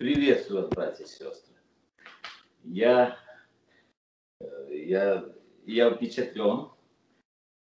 [0.00, 1.54] Приветствую вас, братья и сестры.
[2.64, 3.18] Я,
[4.70, 5.26] я,
[5.66, 6.70] я впечатлен,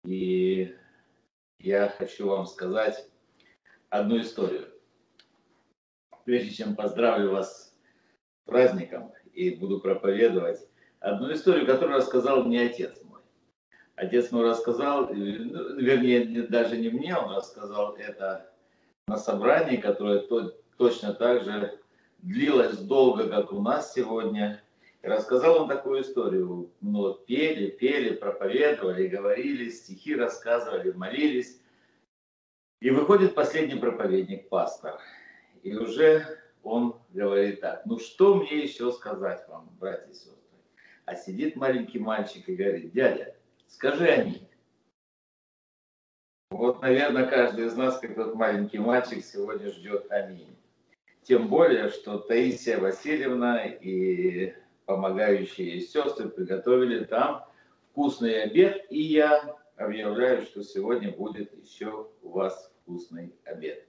[0.07, 0.75] и
[1.59, 3.07] я хочу вам сказать
[3.91, 4.73] одну историю.
[6.25, 10.67] Прежде чем поздравлю вас с праздником и буду проповедовать,
[11.01, 13.21] одну историю, которую рассказал мне отец мой.
[13.95, 18.51] Отец мой рассказал, вернее, даже не мне, он рассказал это
[19.07, 20.27] на собрании, которое
[20.79, 21.82] точно так же
[22.23, 24.63] длилось долго, как у нас сегодня.
[25.03, 26.71] И рассказал он такую историю.
[26.81, 31.61] Ну, пели, пели, проповедовали, говорили, стихи рассказывали, молились.
[32.81, 35.01] И выходит последний проповедник, пастор.
[35.63, 40.33] И уже он говорит так, ну что мне еще сказать вам, братья и сестры?
[41.05, 43.35] А сидит маленький мальчик и говорит, дядя,
[43.67, 44.49] скажи аминь.
[46.51, 50.57] Вот, наверное, каждый из нас, как тот маленький мальчик, сегодня ждет аминь.
[51.23, 54.55] Тем более, что Таисия Васильевна и
[54.87, 57.45] помогающие сестры приготовили там
[57.91, 63.87] вкусный обед, и я объявляю, что сегодня будет еще у вас вкусный обед.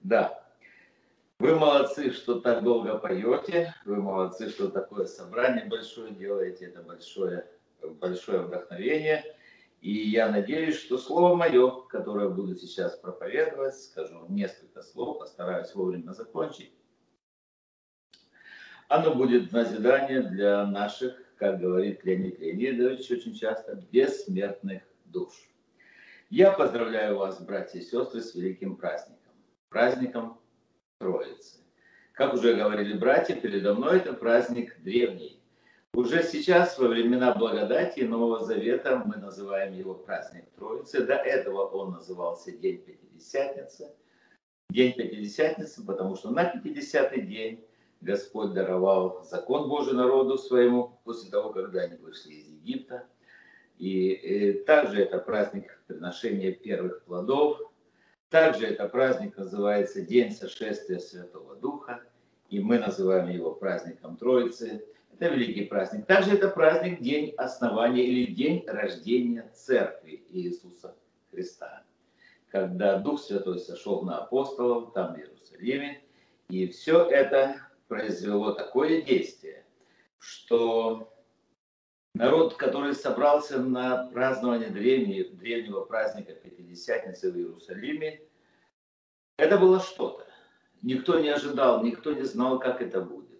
[0.00, 0.44] Да,
[1.38, 7.46] вы молодцы, что так долго поете, вы молодцы, что такое собрание большое делаете, это большое,
[8.00, 9.22] большое вдохновение.
[9.80, 16.12] И я надеюсь, что слово мое, которое буду сейчас проповедовать, скажу несколько слов, постараюсь вовремя
[16.12, 16.72] закончить.
[18.88, 25.32] Оно будет назидание для наших, как говорит Леонид Леонидович очень часто, бессмертных душ.
[26.30, 29.32] Я поздравляю вас, братья и сестры, с великим праздником.
[29.68, 30.40] Праздником
[30.98, 31.58] Троицы.
[32.12, 35.40] Как уже говорили братья, передо мной это праздник древний.
[35.96, 41.06] Уже сейчас, во времена благодати Нового Завета, мы называем его праздник Троицы.
[41.06, 43.94] До этого он назывался День Пятидесятницы.
[44.68, 47.64] День Пятидесятницы, потому что на Пятидесятый день
[48.02, 53.04] Господь даровал закон Божий народу своему после того, когда они вышли из Египта.
[53.78, 57.58] И, и также это праздник приношения первых плодов,
[58.28, 62.02] также это праздник называется День сошествия Святого Духа,
[62.50, 64.84] и мы называем его праздником Троицы.
[65.18, 66.04] Это великий праздник.
[66.04, 70.94] Также это праздник День основания или День рождения Церкви Иисуса
[71.30, 71.84] Христа.
[72.50, 76.02] Когда Дух Святой сошел на апостолов там в Иерусалиме,
[76.50, 77.56] и все это
[77.88, 79.64] произвело такое действие,
[80.18, 81.10] что
[82.14, 88.20] народ, который собрался на празднование древнего, древнего праздника Пятидесятницы в Иерусалиме,
[89.38, 90.26] это было что-то.
[90.82, 93.35] Никто не ожидал, никто не знал, как это будет.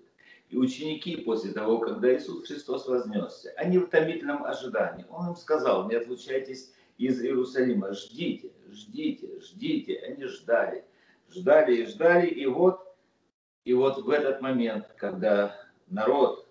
[0.49, 5.07] И ученики после того, когда Иисус Христос вознесся, они в томительном ожидании.
[5.11, 9.99] Он им сказал, не отлучайтесь из Иерусалима, ждите, ждите, ждите.
[10.07, 10.85] Они ждали,
[11.29, 12.29] ждали и ждали.
[12.29, 12.81] И вот,
[13.65, 16.49] и вот в этот момент, когда народ,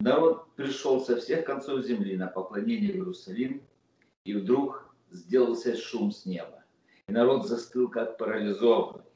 [0.00, 3.62] народ пришел со всех концов земли на поклонение в Иерусалим,
[4.24, 6.60] и вдруг сделался шум с неба
[7.10, 9.09] и народ застыл как парализованный.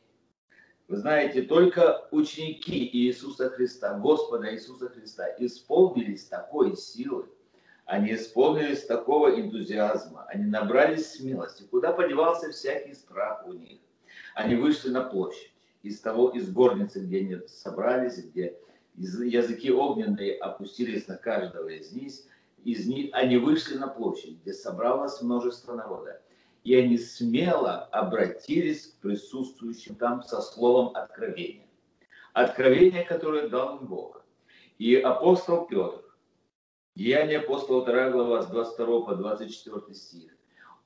[0.87, 7.27] Вы знаете, только ученики Иисуса Христа, Господа Иисуса Христа, исполнились такой силы,
[7.87, 11.63] они исполнились такого энтузиазма, они набрались смелости.
[11.71, 13.79] Куда подевался всякий страх у них?
[14.35, 15.53] Они вышли на площадь
[15.83, 18.55] из того, из горницы, где они собрались, где
[18.95, 22.13] языки огненные опустились на каждого из них,
[22.63, 26.21] из них они вышли на площадь, где собралось множество народа
[26.65, 31.69] и они смело обратились к присутствующим там со словом откровения.
[32.33, 34.25] Откровение, которое дал им Бог.
[34.79, 36.03] И апостол Петр,
[36.97, 40.33] Деяние апостола 2 глава с 22 по 24 стих,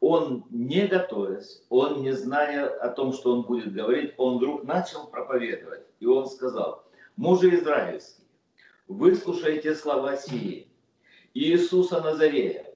[0.00, 5.06] он не готовясь, он не зная о том, что он будет говорить, он вдруг начал
[5.08, 5.84] проповедовать.
[6.00, 6.84] И он сказал,
[7.16, 8.26] мужи израильские,
[8.86, 10.68] выслушайте слова сии.
[11.34, 12.74] Иисуса Назарея,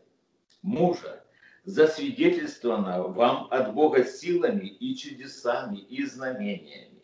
[0.63, 1.22] мужа,
[1.65, 7.03] засвидетельствовано вам от Бога силами и чудесами и знамениями,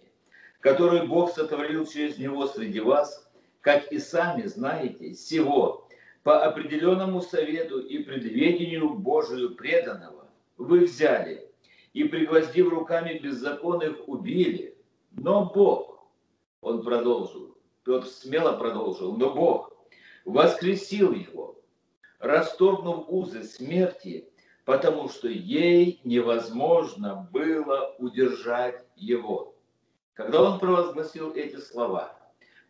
[0.60, 5.88] которые Бог сотворил через Него среди вас, как и сами знаете, всего
[6.22, 11.48] по определенному совету и предведению Божию преданного вы взяли
[11.92, 14.76] и, пригвоздив руками беззаконных, убили.
[15.12, 16.06] Но Бог,
[16.60, 19.72] он продолжил, Петр смело продолжил, но Бог
[20.24, 21.56] воскресил его,
[22.18, 24.28] расторгнув узы смерти
[24.68, 29.56] потому что ей невозможно было удержать его.
[30.12, 32.14] Когда он провозгласил эти слова,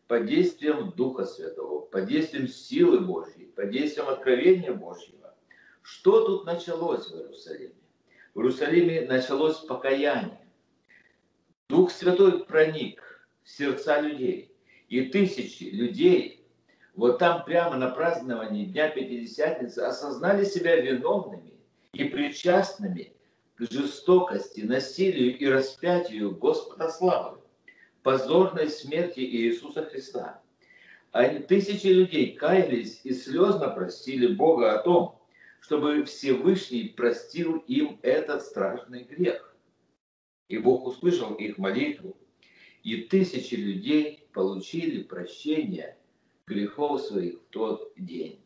[0.07, 5.35] под действием Духа Святого, под действием силы Божьей, под действием откровения Божьего,
[5.83, 7.75] что тут началось в Иерусалиме?
[8.33, 10.49] В Иерусалиме началось покаяние.
[11.69, 14.55] Дух Святой проник в сердца людей.
[14.89, 16.49] И тысячи людей
[16.95, 21.58] вот там прямо на праздновании Дня Пятидесятницы осознали себя виновными
[21.93, 23.13] и причастными
[23.57, 27.39] к жестокости, насилию и распятию Господа славы,
[28.03, 30.41] позорной смерти Иисуса Христа.
[31.13, 35.19] Они, тысячи людей каялись и слезно просили Бога о том,
[35.61, 39.57] чтобы Всевышний простил им этот страшный грех.
[40.49, 42.17] И Бог услышал их молитву,
[42.83, 45.97] и тысячи людей получили прощение
[46.47, 48.41] грехов своих в тот день.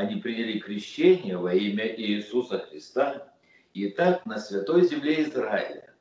[0.00, 3.34] Они приняли крещение во имя Иисуса Христа,
[3.74, 5.94] и так на святой земле Израиля,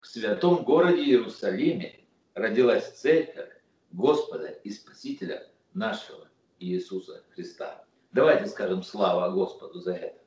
[0.00, 2.00] в святом городе Иерусалиме,
[2.34, 3.52] родилась церковь
[3.92, 6.26] Господа и Спасителя нашего
[6.58, 7.84] Иисуса Христа.
[8.10, 10.18] Давайте скажем слава Господу за это.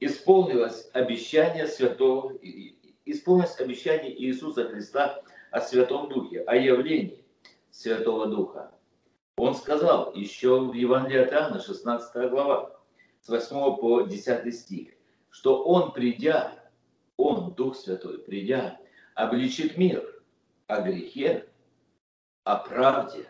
[0.00, 2.34] Исполнилось обещание святого,
[3.06, 7.24] исполнилось обещание Иисуса Христа о Святом Духе, о явлении
[7.70, 8.74] Святого Духа.
[9.36, 12.78] Он сказал еще в Евангелии от Иоанна, 16 глава,
[13.20, 14.94] с 8 по 10 стих,
[15.30, 16.52] что Он, придя,
[17.16, 18.78] Он, Дух Святой, придя,
[19.14, 20.22] обличит мир
[20.66, 21.48] о грехе,
[22.44, 23.28] о правде,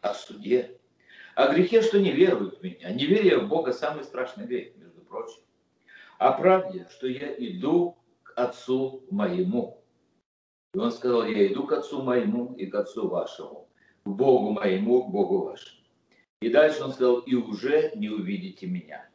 [0.00, 0.80] о суде
[1.40, 2.92] о грехе, что не веруют в меня.
[2.92, 5.40] Неверие в Бога– самый страшный грех, между прочим.
[6.18, 9.82] О правде, что я иду к Отцу моему.
[10.74, 13.69] И он сказал, я иду к Отцу моему и к Отцу вашему,
[14.04, 15.80] Богу моему, Богу вашему.
[16.40, 19.08] И дальше он сказал, и уже не увидите меня.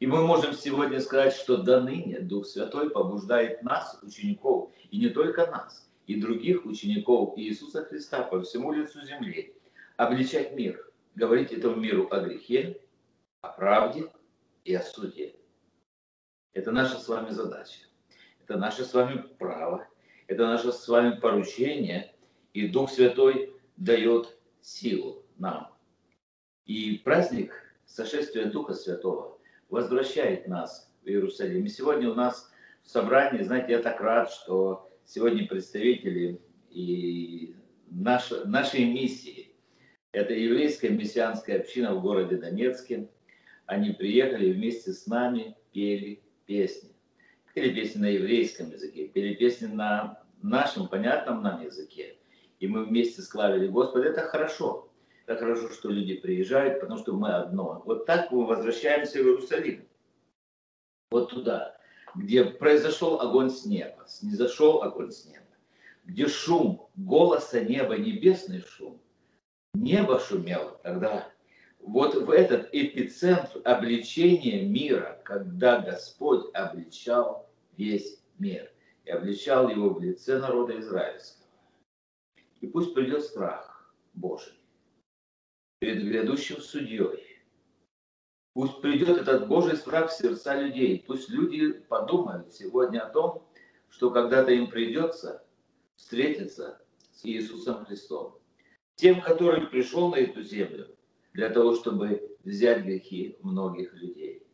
[0.00, 5.08] И мы можем сегодня сказать, что до ныне Дух Святой побуждает нас, учеников, и не
[5.08, 9.54] только нас, и других учеников Иисуса Христа по всему лицу земли,
[9.96, 10.84] обличать мир–
[11.18, 12.80] говорить этому миру о грехе,
[13.42, 14.10] о правде
[14.64, 15.34] и о суде.
[16.54, 17.80] Это наша с вами задача.
[18.40, 19.86] Это наше с вами право.
[20.28, 22.14] Это наше с вами поручение.
[22.54, 25.72] И Дух Святой дает силу нам.
[26.66, 27.52] И праздник
[27.86, 29.38] сошествия Духа Святого
[29.70, 31.64] возвращает нас в Иерусалим.
[31.64, 32.50] И сегодня у нас
[32.82, 36.40] в собрании, знаете, я так рад, что сегодня представители
[36.70, 37.54] и
[37.90, 39.54] наши, нашей миссии,
[40.12, 43.08] это еврейская мессианская община в городе Донецке.
[43.66, 46.90] Они приехали вместе с нами, пели песни.
[47.54, 52.16] Пели песни на еврейском языке, пели песни на нашем понятном нам языке.
[52.60, 54.08] И мы вместе склавили Господа.
[54.08, 54.88] Это хорошо.
[55.26, 57.82] Это хорошо, что люди приезжают, потому что мы одно.
[57.84, 59.86] Вот так мы возвращаемся в Иерусалим.
[61.10, 61.76] Вот туда,
[62.14, 65.46] где произошел огонь с неба, снизошел огонь с неба,
[66.04, 69.00] где шум голоса неба, небесный шум–
[69.78, 71.28] небо шумело тогда.
[71.80, 78.70] Вот в этот эпицентр обличения мира, когда Господь обличал весь мир
[79.04, 81.37] и обличал его в лице народа израильского.
[82.60, 84.52] И пусть придет страх Божий
[85.78, 87.38] перед грядущим судьей.
[88.54, 91.04] Пусть придет этот Божий страх в сердца людей.
[91.06, 93.48] Пусть люди подумают сегодня о том,
[93.88, 95.44] что когда-то им придется
[95.94, 96.80] встретиться
[97.12, 98.38] с Иисусом Христом
[98.98, 100.88] тем, который пришел на эту землю
[101.32, 104.44] для того, чтобы взять грехи многих людей.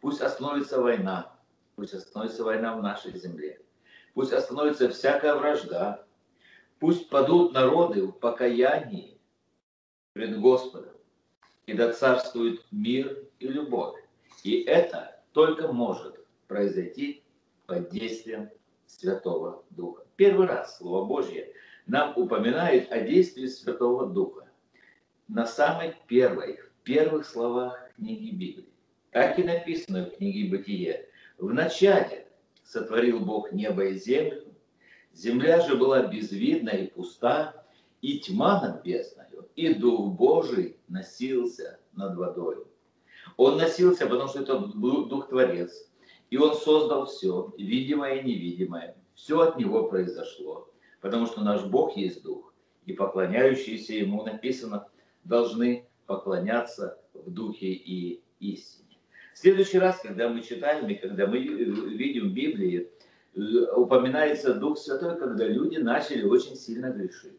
[0.00, 1.38] Пусть остановится война,
[1.76, 3.60] пусть остановится война в нашей земле,
[4.14, 6.06] пусть остановится всякая вражда,
[6.80, 9.18] пусть падут народы в покаянии
[10.12, 10.94] пред Господом,
[11.66, 14.02] и да царствует мир и любовь.
[14.42, 16.18] И это только может
[16.48, 17.22] произойти
[17.66, 18.50] под действием
[18.86, 20.04] Святого Духа.
[20.16, 21.52] Первый раз Слово Божье–
[21.90, 24.46] нам упоминает о действии Святого Духа
[25.26, 28.68] на самой первой, в первых словах книги Библии.
[29.10, 31.08] Как и написано в книге Бытие,
[31.38, 32.28] в начале
[32.62, 34.49] сотворил Бог небо и землю,
[35.12, 37.64] земля же была безвидна и пуста,
[38.00, 42.64] и тьма над бездною, и Дух Божий носился над водой.
[43.36, 45.90] Он носился, потому что это Дух Творец,
[46.30, 48.96] и Он создал все, видимое и невидимое.
[49.14, 52.52] Все от Него произошло потому что наш Бог есть Дух,
[52.86, 54.86] и поклоняющиеся Ему, написано,
[55.24, 58.98] должны поклоняться в Духе и истине.
[59.34, 62.86] В следующий раз, когда мы читаем и когда мы видим в Библии, э,
[63.34, 67.38] упоминается Дух Святой, когда люди начали очень сильно грешить.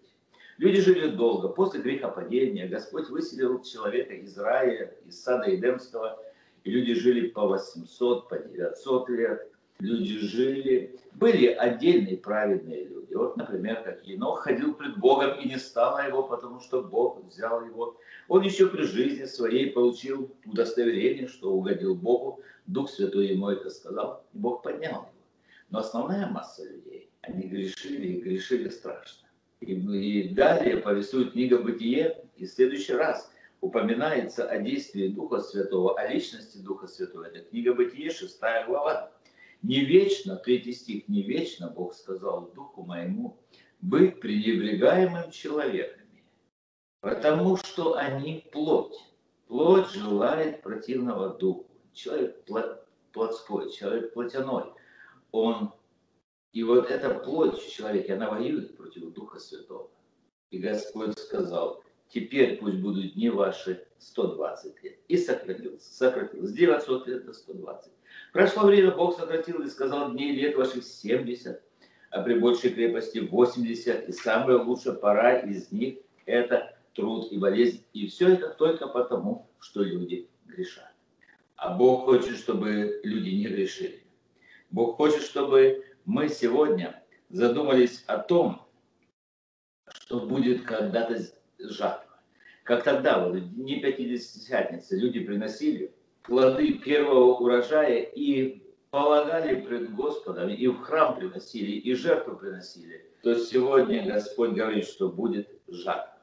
[0.58, 1.48] Люди жили долго.
[1.50, 6.20] После грехопадения Господь выселил человека из рая, из сада Эдемского,
[6.64, 10.96] и люди жили по 800, по 900 лет люди жили.
[11.14, 13.14] Были отдельные праведные люди.
[13.14, 17.66] Вот, например, как Енох ходил пред Богом и не стало его, потому что Бог взял
[17.66, 17.98] его.
[18.28, 22.40] Он еще при жизни своей получил удостоверение, что угодил Богу.
[22.68, 25.10] Дух Святой ему это сказал, и Бог поднял его.
[25.72, 29.28] Но основная масса людей, они грешили и грешили страшно.
[29.62, 35.98] И, и далее повествует книга «Бытие», и в следующий раз упоминается о действии Духа Святого,
[35.98, 37.24] о личности Духа Святого.
[37.24, 39.12] Это книга «Бытие», 6 глава.
[39.62, 43.38] Не вечно, третий стих, не вечно Бог сказал Духу моему
[43.80, 46.24] быть пренебрегаемым человеками,
[47.00, 48.98] потому что они плоть.
[49.48, 51.68] Плоть желает противного духу.
[51.94, 52.44] Человек
[53.12, 54.74] плотской, человек плотяной.
[55.32, 55.74] Он
[56.54, 59.90] и вот эта плоть в она воюет против Духа Святого.
[60.50, 65.00] И Господь сказал, теперь пусть будут дни ваши 120 лет.
[65.08, 66.48] И сократился, сократился.
[66.48, 67.92] С 900 лет до 120.
[68.34, 71.62] Прошло время, Бог сократил и сказал, дней лет ваших 70,
[72.10, 74.10] а при большей крепости 80.
[74.10, 77.86] И самая лучшая пора из них– это труд и болезнь.
[77.94, 80.92] И все это только потому, что люди грешат.
[81.56, 84.01] А Бог хочет, чтобы люди не грешили.
[84.72, 88.68] Бог хочет, чтобы мы сегодня задумались о том,
[89.90, 91.20] что будет когда-то
[91.60, 92.20] жатва.
[92.64, 100.50] Как тогда, вот, в дни Пятидесятницы, люди приносили плоды первого урожая и полагали пред Господом,
[100.50, 103.06] и в храм приносили, и жертву приносили.
[103.24, 106.18] То сегодня Господь говорит, что будет жатва.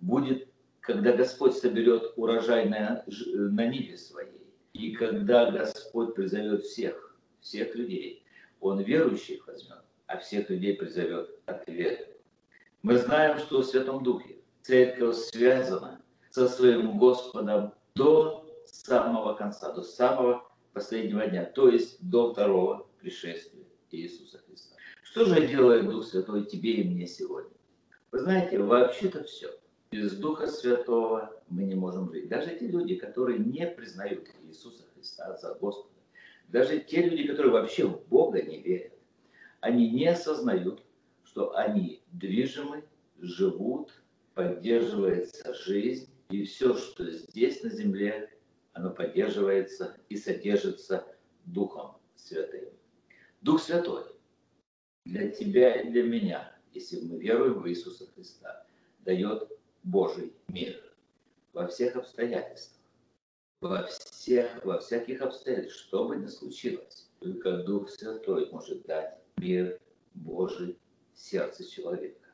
[0.00, 0.48] Будет,
[0.80, 4.46] когда Господь соберет урожай на, на ниве своей.
[4.72, 7.11] И когда Господь призовет всех,
[7.42, 8.24] всех людей,
[8.60, 12.08] он верующих возьмет, а всех людей призовет от веры.
[12.82, 19.82] Мы знаем, что в Святом Духе церковь связана со своим Господом до самого конца, до
[19.82, 24.76] самого последнего дня, то есть до второго пришествия Иисуса Христа.
[25.02, 27.52] Что же делает Дух Святой тебе и мне сегодня?
[28.12, 29.50] Вы знаете, вообще-то все.
[29.90, 32.28] Без Духа Святого мы не можем жить.
[32.28, 35.91] Даже те люди, которые не признают Иисуса Христа за Господа,
[36.52, 38.92] даже те люди, которые вообще в Бога не верят,
[39.60, 40.84] они не осознают,
[41.24, 42.84] что они движимы,
[43.18, 44.02] живут,
[44.34, 48.30] поддерживается жизнь, и все, что здесь на земле,
[48.74, 51.06] оно поддерживается и содержится
[51.46, 52.68] Духом Святым.
[53.40, 54.04] Дух Святой
[55.06, 58.66] для тебя и для меня, если мы веруем в Иисуса Христа,
[59.00, 59.50] дает
[59.82, 60.82] Божий мир
[61.52, 62.81] во всех обстоятельствах
[63.62, 67.08] во всех, во всяких обстоятельствах, что бы ни случилось.
[67.20, 69.78] Только Дух Святой может дать мир
[70.14, 70.76] Божий
[71.14, 72.28] в сердце человека.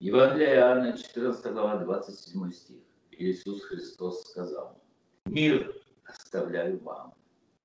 [0.00, 2.82] Евангелие Иоанна, 14 глава, 27 стих.
[3.12, 4.82] Иисус Христос сказал,
[5.26, 7.14] «Мир оставляю вам,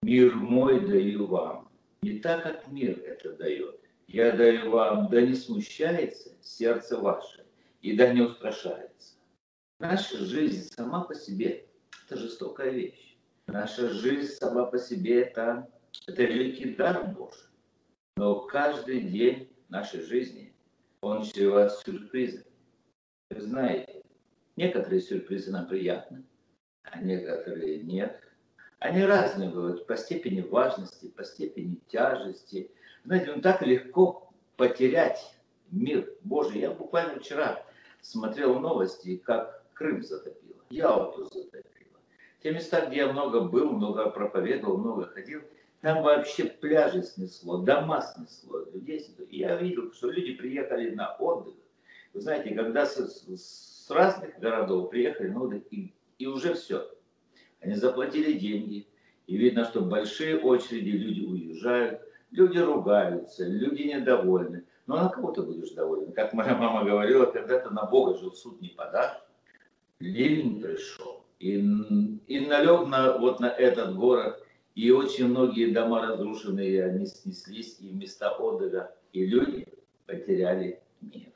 [0.03, 1.71] мир мой даю вам,
[2.03, 3.81] не так, как мир это дает.
[4.05, 7.47] Я даю вам, да не смущается сердце ваше,
[7.81, 9.15] и да не устрашается».
[9.79, 11.68] Наша жизнь сама по себе
[12.09, 13.17] это жестокая вещь.
[13.45, 15.69] Наша жизнь сама по себе это,
[16.07, 17.47] это великий дар Божий.
[18.17, 20.55] Но каждый день нашей жизни
[21.01, 22.45] он чреват сюрпризами.
[23.29, 24.01] Вы знаете,
[24.55, 26.23] некоторые сюрпризы нам приятны,
[26.83, 28.19] а некоторые нет.
[28.79, 32.71] Они разные бывают по степени важности, по степени тяжести.
[33.05, 35.35] Знаете, ну так легко потерять
[35.69, 36.61] мир Божий.
[36.61, 37.63] Я буквально вчера
[38.01, 41.68] смотрел новости, как Крым затопило, Ялту затопило.
[42.41, 45.41] Те места, где я много был, много проповедовал, много ходил,
[45.81, 49.25] там вообще пляжи снесло, дома снесло, людей снесло.
[49.25, 51.55] И я видел, что люди приехали на отдых.
[52.13, 56.89] Вы знаете, когда с, с разных городов приехали на отдых, и, и уже все.
[57.61, 58.87] Они заплатили деньги,
[59.27, 64.63] и видно, что большие очереди, люди уезжают, люди ругаются, люди недовольны.
[64.87, 66.13] Но на кого ты будешь доволен?
[66.13, 69.21] Как моя мама говорила, когда ты на Бога жил, суд не подашь.
[69.99, 71.55] Ливень пришел и,
[72.27, 77.91] и налег на, вот на этот город, и очень многие дома разрушенные, они снеслись, и
[77.91, 79.67] места отдыха, и люди
[80.05, 81.31] потеряли мир.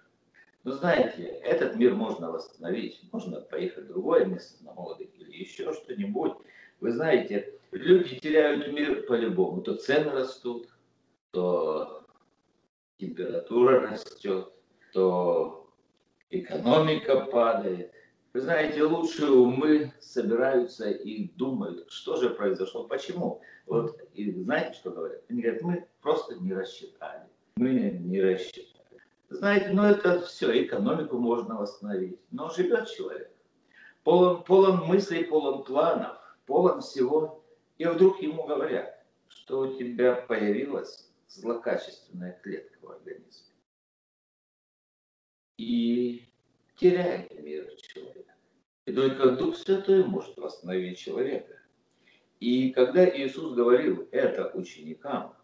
[0.63, 5.73] Но знаете, этот мир можно восстановить, можно поехать в другое место на отдых или еще
[5.73, 6.33] что-нибудь.
[6.79, 9.61] Вы знаете, люди теряют мир по-любому.
[9.61, 10.69] То цены растут,
[11.31, 12.05] то
[12.97, 14.53] температура растет,
[14.93, 15.69] то
[16.29, 17.91] экономика падает.
[18.33, 23.41] Вы знаете, лучшие умы собираются и думают, что же произошло, почему.
[23.67, 25.21] Вот, и знаете, что говорят?
[25.29, 27.27] Они говорят, мы просто не рассчитали.
[27.57, 28.73] Мы не рассчитали.
[29.29, 32.19] Знаете, ну это все, экономику можно восстановить.
[32.31, 33.31] Но живет человек.
[34.03, 37.43] Полон, полон мыслей, полон планов, полон всего.
[37.77, 43.53] И вдруг ему говорят, что у тебя появилась злокачественная клетка в организме.
[45.57, 46.27] И
[46.77, 48.27] теряет мир человек.
[48.85, 51.59] И только Дух Святой может восстановить человека.
[52.39, 55.35] И когда Иисус говорил это ученикам,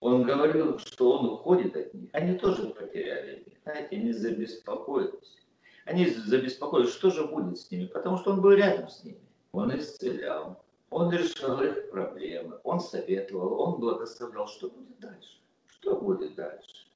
[0.00, 2.10] Он говорил, что он уходит от них.
[2.12, 3.44] Они тоже потеряли.
[3.62, 5.36] Знаете, они забеспокоились.
[5.84, 9.20] Они забеспокоились, что же будет с ними, потому что он был рядом с ними.
[9.52, 14.46] Он исцелял, он решал их проблемы, он советовал, он благословлял.
[14.48, 15.40] Что будет дальше?
[15.66, 16.86] Что будет дальше?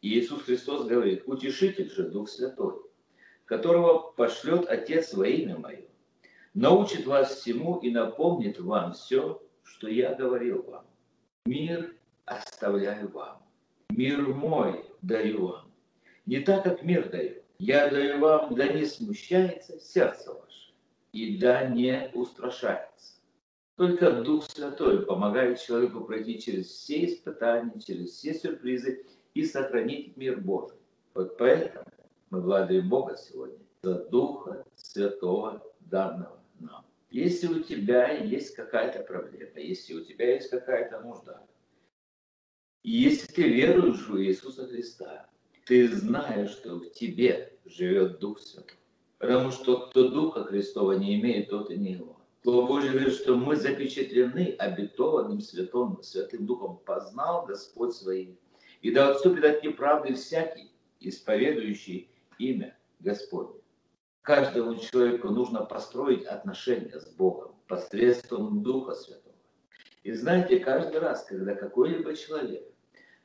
[0.00, 2.80] И Иисус Христос говорит, утешитель же Дух Святой,
[3.50, 5.88] которого пошлет Отец во имя Мое,
[6.54, 10.86] научит вас всему и напомнит вам все, что я говорил вам.
[11.46, 13.42] Мир оставляю вам,
[13.88, 15.72] мир мой даю вам.
[16.26, 17.42] Не так, как мир даю.
[17.58, 20.72] Я даю вам, да не смущается сердце ваше,
[21.10, 23.14] и да не устрашается.
[23.74, 29.04] Только Дух Святой помогает человеку пройти через все испытания, через все сюрпризы
[29.34, 30.78] и сохранить мир Божий.
[31.14, 31.84] Вот поэтому
[32.30, 36.86] мы благодарим Бога сегодня за Духа Святого данного нам.
[37.10, 41.44] Если у тебя есть какая-то проблема, если у тебя есть какая-то нужда,
[42.82, 45.28] если ты веруешь в Иисуса Христа,
[45.66, 48.76] ты знаешь, что в тебе живет Дух Святой.
[49.18, 52.20] Потому что кто Духа Христова не имеет, тот и не его.
[52.42, 56.78] Слово Божье говорит, что мы запечатлены обетованным Святым, Святым Духом.
[56.86, 58.38] Познал Господь своим.
[58.80, 62.08] И да отступит от неправды всякий, исповедующий
[62.40, 63.60] имя Господне.
[64.22, 69.34] Каждому человеку нужно построить отношения с Богом посредством Духа Святого.
[70.02, 72.64] И знаете, каждый раз, когда какой-либо человек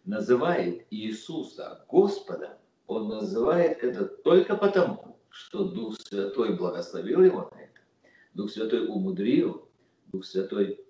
[0.03, 2.51] называет Иисуса Господом,
[2.87, 7.79] он называет это только потому, что Дух Святой благословил его на это.
[8.33, 9.67] Дух Святой умудрил,
[10.07, 10.85] Дух Святой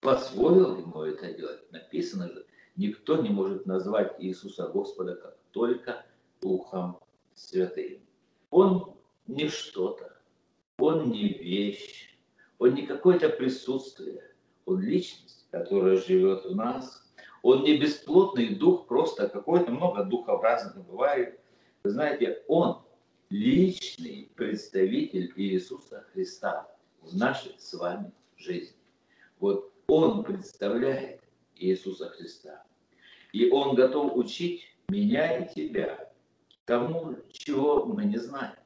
[0.00, 1.70] позволил ему это делать.
[1.72, 2.46] Написано же,
[2.76, 6.06] никто не может назвать Иисуса Господа как только
[6.40, 6.98] Духом
[7.36, 8.00] Святым.
[8.50, 10.18] Он не что-то,
[10.78, 12.18] он не вещь,
[12.58, 17.02] он не какое-то присутствие, он личность, которая живет в нас.
[17.42, 21.38] Он не бесплотный дух, просто какой-то, много духов разных бывает.
[21.84, 22.82] Вы знаете, он
[23.28, 26.68] личный представитель Иисуса Христа
[27.02, 28.76] в нашей с вами жизни.
[29.38, 31.20] Вот он представляет
[31.54, 32.64] Иисуса Христа.
[33.32, 36.10] И он готов учить меня и тебя
[36.66, 38.56] тому, чего мы не знаем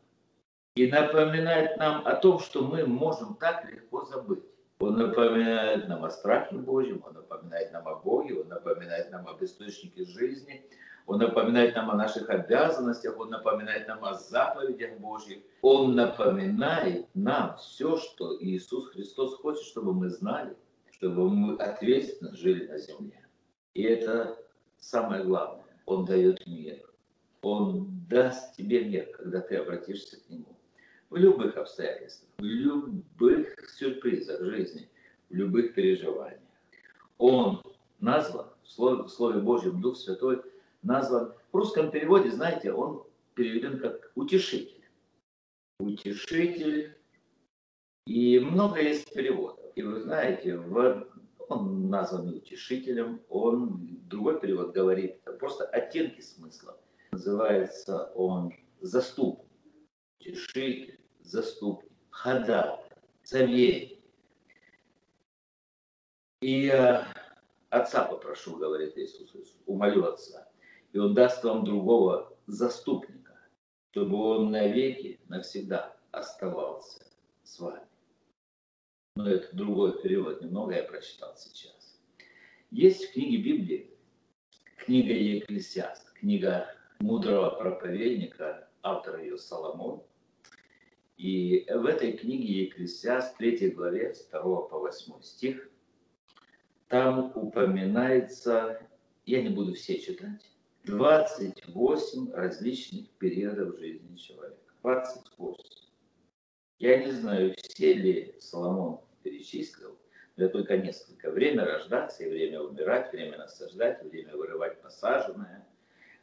[0.75, 4.45] и напоминает нам о том, что мы можем так легко забыть.
[4.79, 9.43] Он напоминает нам о страхе Божьем, он напоминает нам о Боге, он напоминает нам об
[9.45, 10.65] источнике жизни,
[11.07, 15.43] он напоминает нам о наших обязанностях, он напоминает нам о заповедях Божьих.
[15.61, 20.57] Он напоминает нам все, что Иисус Христос хочет, чтобы мы знали,
[20.93, 23.27] чтобы мы ответственно жили на земле.
[23.75, 24.39] И это
[24.79, 25.67] самое главное.
[25.85, 26.79] Он дает мир.
[27.43, 30.57] Он даст тебе мир, когда ты обратишься к Нему
[31.11, 34.89] в любых обстоятельствах, в любых сюрпризах жизни,
[35.29, 36.41] в любых переживаниях.
[37.19, 37.63] Он
[37.99, 40.41] назван, в Слове, в Слове Божьем Дух Святой
[40.83, 44.85] назван, в русском переводе, знаете, он переведен как утешитель.
[45.81, 46.97] Утешитель.
[48.07, 49.65] И много есть переводов.
[49.75, 51.09] И вы знаете, в,
[51.49, 56.79] он назван утешителем, он, другой перевод говорит, просто оттенки смысла.
[57.21, 59.47] Называется он заступник,
[60.19, 62.83] утешитель, заступник, ходатай,
[63.25, 64.01] советник.
[66.41, 67.05] И э,
[67.69, 70.49] Отца попрошу, говорит Иисус, умолю Отца,
[70.95, 73.39] и Он даст вам другого заступника,
[73.91, 77.05] чтобы Он навеки, навсегда оставался
[77.43, 77.87] с вами.
[79.17, 82.01] Но это другой перевод, немного я прочитал сейчас.
[82.71, 83.91] Есть в книге Библии
[84.79, 90.03] книга Екклесиаст, книга мудрого проповедника, автора ее Соломон,
[91.17, 95.69] и в этой книге Екклесиаст, 3 главе, 2 по 8 стих,
[96.89, 98.81] там упоминается,
[99.27, 100.51] я не буду все читать,
[100.85, 104.57] 28 различных периодов жизни человека.
[104.83, 105.65] 28.
[106.79, 109.99] Я не знаю, все ли Соломон перечислил,
[110.37, 111.31] я только несколько.
[111.31, 115.67] Время рождаться и время умирать, время насаждать, время вырывать посаженное,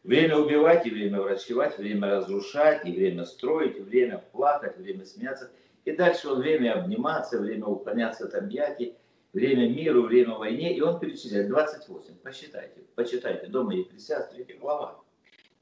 [0.08, 5.52] Время убивать и время врачевать, время разрушать и время строить, время плакать, время смеяться.
[5.84, 8.96] И дальше он время обниматься, время уклоняться от объятий,
[9.34, 10.74] время миру, время войне.
[10.78, 12.20] И он перечисляет 28.
[12.24, 13.48] Посчитайте, почитайте.
[13.48, 14.98] Дома Екклесиаст, 3 глава.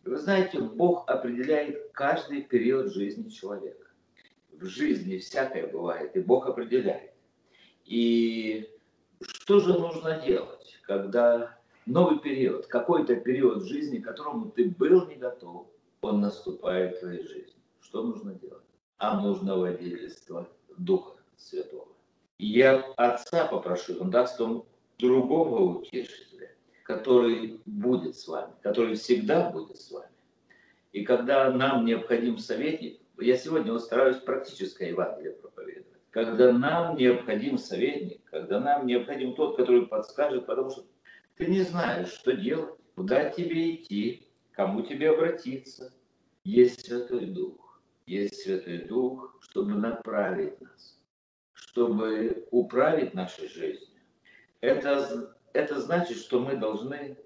[0.06, 3.88] И вы знаете, Бог определяет каждый период жизни человека.
[4.52, 7.14] В жизни всякое бывает, и Бог определяет.
[7.84, 8.70] И
[9.22, 15.08] что же нужно делать, когда новый период, какой-то период в жизни, к которому ты был
[15.08, 15.68] не готов,
[16.02, 17.54] он наступает в твоей жизни.
[17.82, 18.64] Что нужно делать?
[18.98, 21.88] А нужно водительство Духа Святого.
[22.38, 24.66] Я Отца попрошу, Он даст вам
[25.00, 26.52] другого утешителя,
[26.84, 30.10] который будет с вами, который всегда будет с вами.
[30.92, 37.58] И когда нам необходим советник, я сегодня вот стараюсь практическое Евангелие проповедовать, когда нам необходим
[37.58, 40.84] советник, когда нам необходим тот, который подскажет, потому что
[41.36, 45.94] ты не знаешь, что делать, куда тебе идти, кому тебе обратиться.
[46.44, 51.02] Есть Святой Дух, есть Святой Дух, чтобы направить нас,
[51.54, 54.00] чтобы управить нашей жизнью.
[54.62, 57.18] Это, это значит, что мы должны,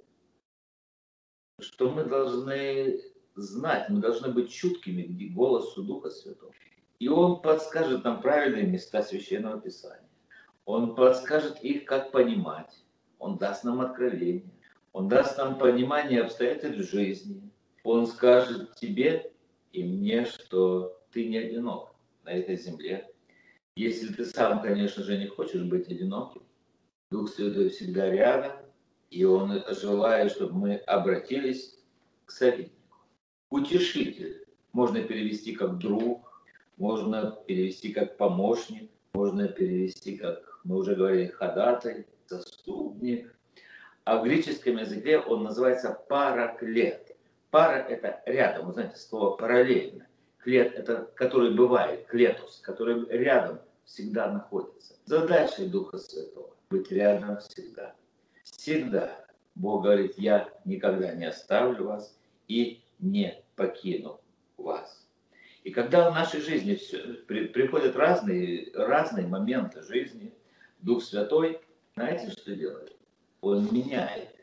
[1.60, 3.02] что мы должны
[3.36, 6.54] знать, мы должны быть чуткими к голосу Духа Святого.
[7.00, 10.10] И Он подскажет нам правильные места Священного Писания.
[10.66, 12.84] Он подскажет их, как понимать.
[13.20, 14.50] Он даст нам откровение.
[14.94, 17.52] Он даст нам понимание обстоятельств жизни.
[17.84, 19.32] Он скажет тебе
[19.72, 23.08] и мне, что ты не одинок на этой земле.
[23.76, 26.42] Если ты сам, конечно же, не хочешь быть одиноким,
[27.12, 28.52] Дух Святой всегда рядом,
[29.10, 31.78] и Он желает, чтобы мы обратились
[32.26, 32.98] к советнику.
[33.50, 36.44] Утешитель можно перевести как друг,
[36.78, 42.06] можно перевести как помощник, можно перевести как, мы уже говорили, ходатай,
[42.70, 43.36] заступник.
[44.04, 47.16] А в греческом языке он называется параклет.
[47.52, 50.08] Пара– это рядом, вы знаете, слово параллельно.
[50.40, 54.96] Клет– это который бывает, клетус, который рядом всегда находится.
[55.06, 57.96] Задача Духа Святого– быть рядом всегда.
[58.44, 59.26] Всегда.
[59.56, 64.22] Бог говорит, я никогда не оставлю вас и не покину
[64.58, 65.08] вас.
[65.64, 70.34] И когда в нашей жизни все, при, приходят разные, разные моменты жизни,
[70.82, 71.60] Дух Святой,
[72.00, 72.96] знаете, что делает?
[73.42, 74.34] Он меняет.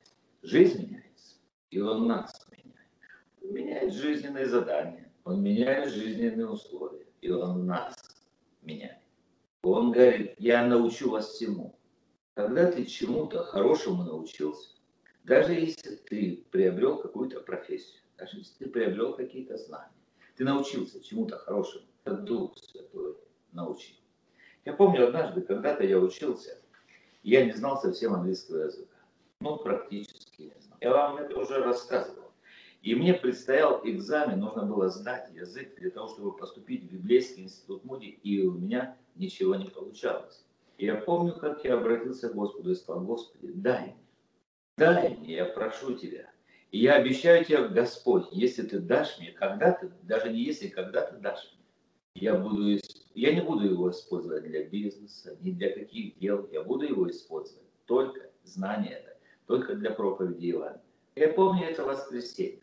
[0.42, 1.36] Жизнь меняется,
[1.70, 2.90] и Он нас меняет.
[3.40, 7.96] Он меняет жизненные задания, Он меняет жизненные условия, и Он нас
[8.60, 8.98] меняет.
[9.62, 11.78] Он говорит, я научу вас всему.
[12.34, 14.76] Когда ты чему-то хорошему научился,
[15.24, 19.96] даже если ты приобрел какую-то профессию, даже если ты приобрел какие-то знания,
[20.36, 23.16] ты научился чему-то хорошему, Дух Святой
[23.52, 23.96] научил.
[24.66, 26.60] Я помню однажды, когда-то я учился,
[27.30, 28.96] я не знал совсем английского языка.
[29.40, 30.78] Ну, практически не знал.
[30.80, 32.30] Я вам это уже рассказывал.
[32.82, 37.84] И мне предстоял экзамен, нужно было сдать язык для того, чтобы поступить в Библейский институт
[37.84, 40.44] Муди, и у меня ничего не получалось.
[40.78, 43.96] И я помню, как я обратился к Господу и сказал, Господи, дай мне,
[44.76, 46.30] дай мне, я прошу Тебя.
[46.70, 51.00] И я обещаю тебе, Господь, если ты дашь мне, когда ты, даже не если, когда
[51.00, 51.55] ты дашь
[52.20, 52.78] я, буду,
[53.14, 57.66] я не буду его использовать для бизнеса, ни для каких дел, я буду его использовать
[57.86, 60.82] только знание это, только для проповеди Евангелия.
[61.14, 62.60] Я помню это воскресенье,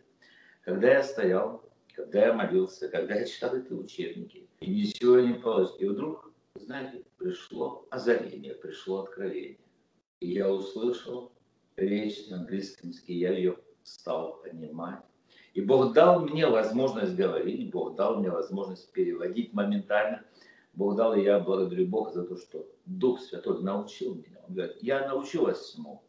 [0.62, 1.64] когда я стоял,
[1.96, 5.80] когда я молился, когда я читал эти учебники, и ничего не получилось.
[5.80, 9.60] И вдруг, знаете, пришло озарение, пришло откровение.
[10.20, 11.32] И я услышал
[11.76, 15.04] речь на английском языке, я ее стал понимать.
[15.54, 20.24] И Бог дал мне возможность говорить, Бог дал мне возможность переводить моментально.
[20.74, 24.40] Бог дал, и я благодарю Бога за то, что Дух Святой научил меня.
[24.48, 26.02] Он говорит, я научу вас всему.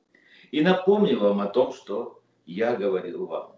[0.51, 3.57] И напомню вам о том, что я говорил вам.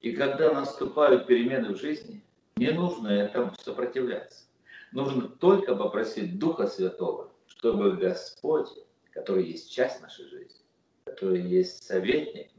[0.00, 2.22] И когда наступают перемены в жизни,
[2.56, 4.44] не нужно этому сопротивляться.
[4.92, 8.68] Нужно только попросить Духа Святого, чтобы Господь,
[9.12, 10.60] который есть часть нашей жизни,
[11.04, 12.50] который есть советник,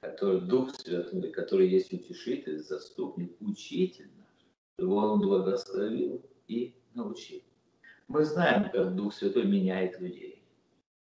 [0.00, 4.46] который Дух Святой, который есть утешитель, заступник, учитель наш,
[4.78, 7.40] его Он благословил и научил.
[8.08, 10.42] Мы знаем, как Дух Святой меняет людей.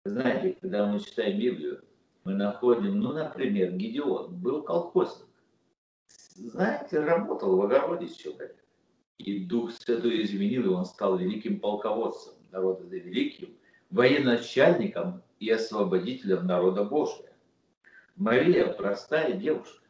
[0.06, 1.84] Знаете, когда мы читаем Библию,
[2.24, 5.28] мы находим, ну, например, Гедеон был колхозник.
[6.36, 8.56] Знаете, работал в огороде человек.
[9.18, 13.56] И Дух Святой изменил, и он стал великим полководцем народа великим,
[13.90, 17.32] военачальником и освободителем народа Божия.
[18.16, 19.84] Мария простая девушка.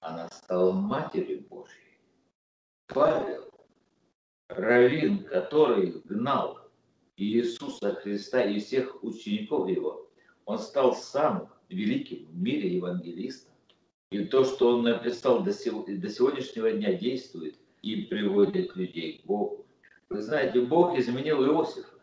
[0.00, 1.98] Она стала матерью Божьей.
[2.86, 3.50] Павел,
[4.48, 6.60] раввин, который гнал
[7.18, 10.10] Иисуса Христа и всех учеников его,
[10.46, 13.52] он стал самым великим в мире евангелистом.
[14.10, 19.66] И то, что он написал до сегодняшнего дня, действует и приводит людей к Богу.
[20.08, 21.98] Вы знаете, Бог изменил Иосифа.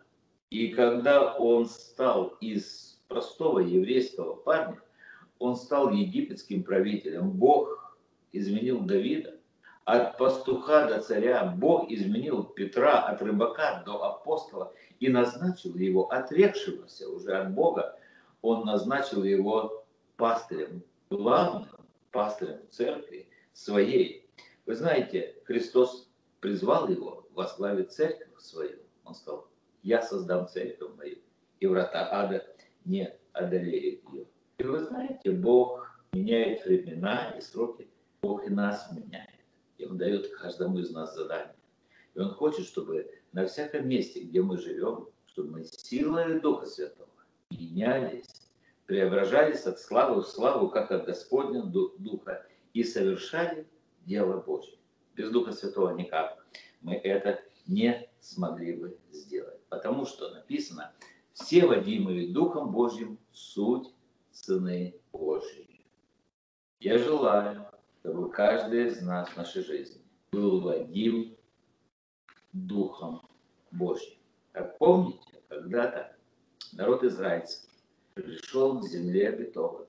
[0.51, 4.79] И когда он стал из простого еврейского парня,
[5.41, 7.32] он стал египетским правителем.
[7.32, 7.97] Бог
[8.32, 9.38] изменил Давида.
[9.86, 17.10] От пастуха до царя Бог изменил Петра от рыбака до апостола и назначил его, отрекшегося
[17.10, 17.97] уже от Бога,
[18.43, 19.84] он назначил его
[20.15, 21.67] пастырем, главным
[22.12, 24.30] пастырем церкви своей.
[24.67, 26.08] Вы знаете, Христос
[26.39, 28.77] призвал его возглавить церковь свою.
[29.04, 29.47] Он сказал,
[29.82, 31.17] я создам церковь мою,
[31.60, 32.45] и врата ада
[32.86, 34.27] не одолеют ее.
[34.62, 37.89] И вы знаете, Бог меняет времена и сроки,
[38.21, 39.39] Бог и нас меняет.
[39.80, 41.56] И Он дает каждому из нас задание.
[42.13, 47.10] И Он хочет, чтобы на всяком месте, где мы живем, чтобы мы силой Духа Святого
[47.50, 48.52] менялись,
[48.86, 52.45] преображались от славы в славу, как от Господня Духа,
[52.76, 53.65] и совершали
[54.06, 54.78] дело Божье.
[55.15, 56.38] Без Духа Святого никак
[56.82, 59.60] мы это не смогли бы сделать.
[59.69, 60.93] Потому что написано,
[61.34, 63.91] все водимые Духом Божьим суть
[64.32, 65.86] сыны Божьи.
[66.80, 67.67] Я желаю,
[68.00, 71.36] чтобы каждый из нас в нашей жизни был водим
[72.54, 73.22] Духом
[73.72, 74.17] Божьим.
[74.52, 76.15] Как помните, когда-то
[76.74, 77.70] народ израильский
[78.13, 79.88] пришел к земле обетованной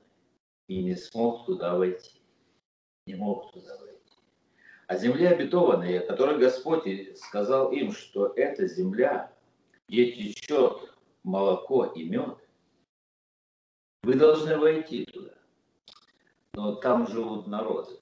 [0.69, 2.21] и не смог туда войти.
[3.07, 3.99] Не мог туда войти.
[4.87, 6.85] А земля обетованная, которой Господь
[7.17, 9.33] сказал им, что эта земля,
[9.89, 12.37] где течет молоко и мед,
[14.03, 15.33] вы должны войти туда.
[16.55, 17.99] Но там живут народы,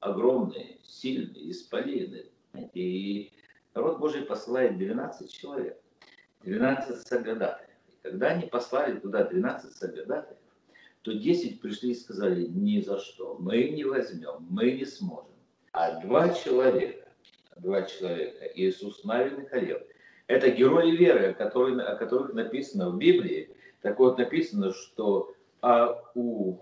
[0.00, 2.26] огромные, сильные, исполины.
[2.74, 3.32] И
[3.74, 5.78] народ Божий посылает 12 человек,
[6.42, 7.70] 12 соглядатаев.
[7.88, 10.38] И когда они послали туда 12 соглядатаев,
[11.02, 15.32] то 10 пришли и сказали, ни за что, мы не возьмем, мы не сможем.
[15.72, 17.08] А два человека,
[17.56, 19.82] два человека, Иисус Навин и Халев,
[20.28, 23.54] это герои веры, которые, о которых написано в Библии.
[23.80, 26.58] Так вот написано, что а у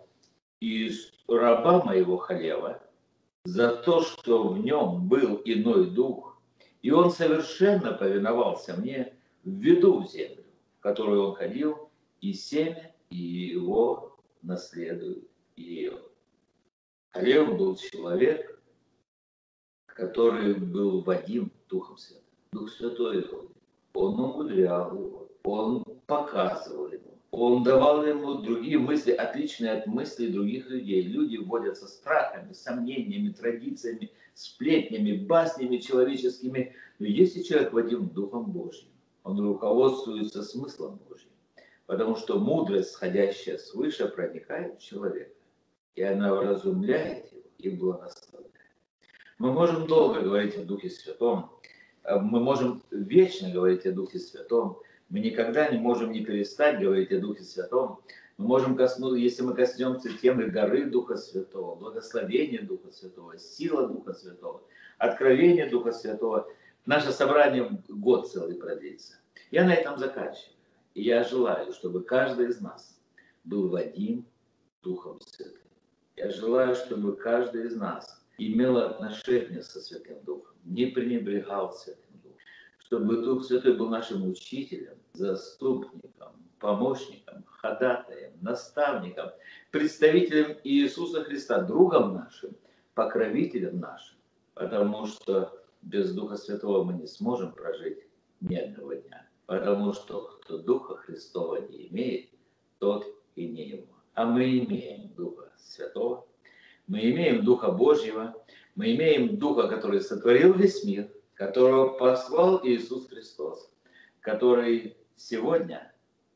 [0.60, 2.80] из раба моего Халева
[3.44, 6.38] за то, что в нем был иной дух,
[6.82, 10.44] и он совершенно повиновался мне, в землю,
[10.78, 15.98] в которую он ходил, и семя, и его наследует ее.
[17.12, 18.60] Халев был человек,
[19.86, 22.24] который был водим Духом Святым.
[22.52, 23.28] Дух Святой
[23.94, 30.68] он умудрял его, он показывал ему, он давал ему другие мысли, отличные от мыслей других
[30.68, 31.02] людей.
[31.02, 36.74] Люди вводятся страхами, сомнениями, традициями, сплетнями, баснями человеческими.
[36.98, 38.88] Но если человек водим Духом Божьим,
[39.22, 41.30] он руководствуется смыслом Божьим.
[41.86, 45.32] Потому что мудрость, сходящая свыше, проникает в человека.
[45.94, 48.50] И она вразумляет его и благословляет.
[49.38, 51.50] Мы можем долго говорить о Духе Святом,
[52.04, 54.78] Э, мы можем вечно говорить о Духе Святом,
[55.10, 58.00] мы никогда не можем не перестать говорить о Духе Святом.
[58.38, 64.14] Мы можем коснуться, если мы коснемся темы горы Духа Святого, благословения Духа Святого, сила Духа
[64.14, 64.62] Святого,
[64.98, 66.48] откровение Духа Святого,
[66.86, 69.16] наше собрание год целый продлится.
[69.50, 70.54] Я на этом заканчиваю.
[70.94, 72.98] И я желаю, чтобы каждый из нас
[73.44, 74.24] был Вадим
[74.82, 75.60] Духом Святым.
[76.16, 82.38] Я желаю, чтобы каждый из нас имел отношение со Святым Духом не пренебрегал Святым Духом,
[82.78, 89.30] чтобы Дух Святой был нашим учителем, заступником, помощником, ходатаем, наставником,
[89.70, 92.56] представителем Иисуса Христа, другом нашим,
[92.94, 94.16] покровителем нашим,
[94.54, 97.98] потому что без Духа Святого мы не сможем прожить
[98.40, 102.30] ни одного дня, потому что кто Духа Христова не имеет,
[102.78, 103.06] тот
[103.36, 103.86] и не его.
[104.14, 106.26] А мы имеем Духа Святого,
[106.86, 108.34] мы имеем Духа Божьего,
[108.74, 113.70] мы имеем Духа, который сотворил весь мир, которого послал Иисус Христос,
[114.20, 115.92] который сегодня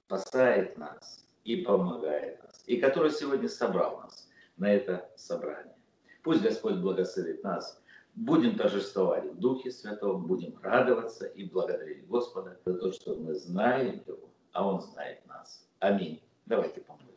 [0.06, 5.74] спасает нас и помогает нас, и который сегодня собрал нас на это собрание.
[6.22, 7.80] Пусть Господь благословит нас.
[8.14, 14.04] Будем торжествовать в Духе Святом, будем радоваться и благодарить Господа за то, что мы знаем
[14.06, 15.66] Его, а Он знает нас.
[15.80, 16.22] Аминь.
[16.46, 17.13] Давайте помолимся.